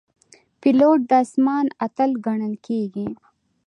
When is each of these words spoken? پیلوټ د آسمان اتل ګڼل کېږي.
پیلوټ 0.61 0.99
د 1.09 1.11
آسمان 1.23 1.65
اتل 1.85 2.09
ګڼل 2.25 2.53
کېږي. 2.65 3.07